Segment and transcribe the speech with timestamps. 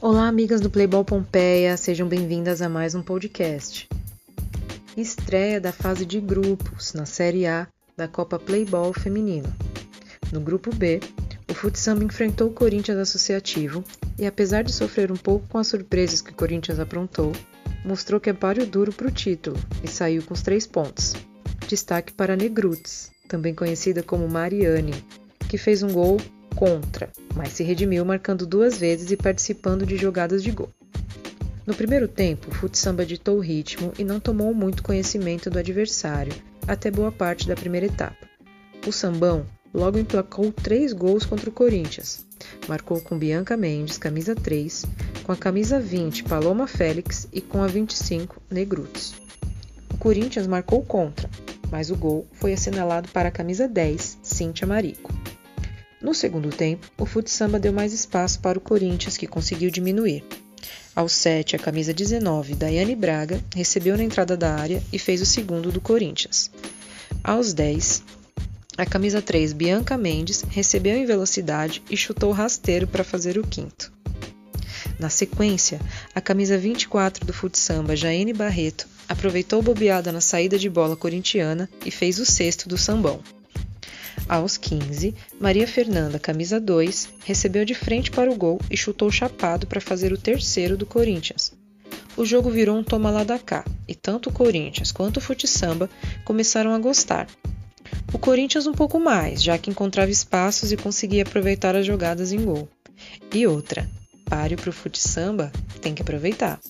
[0.00, 3.88] Olá, amigas do Playball Pompeia, sejam bem-vindas a mais um podcast.
[4.96, 7.66] Estreia da fase de grupos na Série A
[7.96, 9.52] da Copa Playball Feminino.
[10.32, 11.00] No grupo B,
[11.50, 13.82] o futsamba enfrentou o Corinthians Associativo
[14.16, 17.32] e, apesar de sofrer um pouco com as surpresas que o Corinthians aprontou,
[17.84, 21.16] mostrou que é páreo duro para o título e saiu com os três pontos.
[21.66, 24.94] Destaque para Negrutes, também conhecida como Mariane,
[25.48, 26.18] que fez um gol
[26.58, 30.68] contra, mas se redimiu marcando duas vezes e participando de jogadas de gol.
[31.64, 36.32] No primeiro tempo, o futsamba ditou o ritmo e não tomou muito conhecimento do adversário
[36.66, 38.26] até boa parte da primeira etapa.
[38.84, 42.26] O sambão logo emplacou três gols contra o Corinthians.
[42.66, 44.84] Marcou com Bianca Mendes, camisa 3,
[45.22, 49.14] com a camisa 20, Paloma Félix e com a 25, Negrutes.
[49.94, 51.30] O Corinthians marcou contra,
[51.70, 55.17] mas o gol foi assinalado para a camisa 10, Cíntia Marico.
[56.00, 60.24] No segundo tempo, o futsamba deu mais espaço para o Corinthians, que conseguiu diminuir.
[60.94, 65.26] Aos 7, a camisa 19, Daiane Braga, recebeu na entrada da área e fez o
[65.26, 66.50] segundo do Corinthians.
[67.22, 68.02] Aos 10,
[68.76, 73.92] a camisa 3, Bianca Mendes, recebeu em velocidade e chutou rasteiro para fazer o quinto.
[74.98, 75.80] Na sequência,
[76.14, 81.90] a camisa 24 do futsamba, Jaine Barreto, aproveitou bobeada na saída de bola corintiana e
[81.90, 83.20] fez o sexto do sambão.
[84.28, 89.66] Aos 15, Maria Fernanda, camisa 2, recebeu de frente para o gol e chutou chapado
[89.66, 91.54] para fazer o terceiro do Corinthians.
[92.14, 95.88] O jogo virou um toma lá da cá, e tanto o Corinthians quanto o futsamba
[96.26, 97.26] começaram a gostar.
[98.12, 102.44] O Corinthians um pouco mais, já que encontrava espaços e conseguia aproveitar as jogadas em
[102.44, 102.68] gol.
[103.32, 103.88] E outra,
[104.26, 106.60] páreo para o futsamba tem que aproveitar.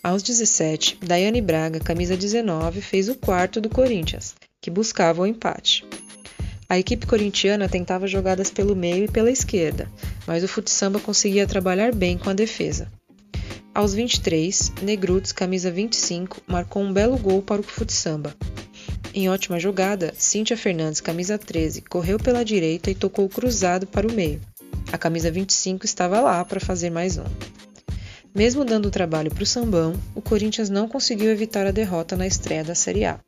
[0.00, 5.84] Aos 17, Daiane Braga, camisa 19, fez o quarto do Corinthians, que buscava o empate.
[6.70, 9.90] A equipe corintiana tentava jogadas pelo meio e pela esquerda,
[10.26, 12.92] mas o futsamba conseguia trabalhar bem com a defesa.
[13.74, 18.34] Aos 23, Negrutes, camisa 25, marcou um belo gol para o futsamba.
[19.14, 24.12] Em ótima jogada, Cíntia Fernandes, camisa 13, correu pela direita e tocou cruzado para o
[24.12, 24.38] meio.
[24.92, 27.24] A camisa 25 estava lá para fazer mais um.
[28.34, 32.62] Mesmo dando trabalho para o Sambão, o Corinthians não conseguiu evitar a derrota na estreia
[32.62, 33.18] da Série A.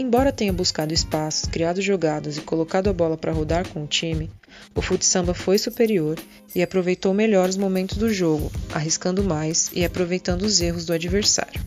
[0.00, 4.30] Embora tenha buscado espaços, criado jogadas e colocado a bola para rodar com o time,
[4.74, 6.18] o futsamba foi superior
[6.54, 11.60] e aproveitou melhor os momentos do jogo, arriscando mais e aproveitando os erros do adversário.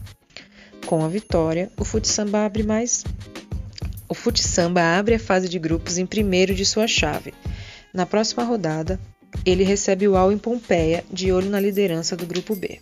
[0.88, 3.04] Com a vitória, o futsamba abre mais
[4.10, 7.36] o futsamba abre a fase de grupos em primeiro de sua chave.
[7.94, 9.00] Na próxima rodada,
[9.46, 12.80] ele recebe o Al em Pompeia, de olho na liderança do grupo B.